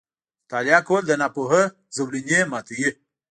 •مطالعه 0.45 0.79
کول، 0.87 1.03
د 1.07 1.11
ناپوهۍ 1.21 1.63
زولنې 1.95 2.39
ماتوي. 2.51 2.89